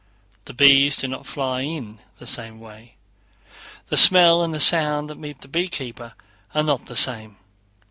The 0.45 0.55
bees 0.55 0.97
do 0.97 1.07
not 1.07 1.27
fly 1.27 1.61
in 1.61 1.99
the 2.17 2.25
same 2.25 2.59
way, 2.59 2.95
the 3.89 3.97
smell 3.97 4.41
and 4.41 4.51
the 4.51 4.59
sound 4.59 5.11
that 5.11 5.19
meet 5.19 5.41
the 5.41 5.47
beekeeper 5.47 6.15
are 6.55 6.63
not 6.63 6.87
the 6.87 6.95
same. 6.95 7.37